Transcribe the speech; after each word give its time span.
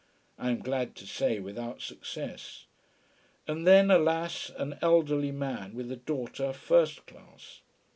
I 0.39 0.49
am 0.49 0.61
glad 0.61 0.95
to 0.95 1.05
say 1.05 1.37
without 1.39 1.79
success. 1.83 2.65
And 3.47 3.67
then, 3.67 3.91
alas, 3.91 4.49
an 4.57 4.79
elderly 4.81 5.31
man 5.31 5.75
with 5.75 5.91
a 5.91 5.95
daughter, 5.97 6.53
first 6.53 7.05
class. 7.05 7.61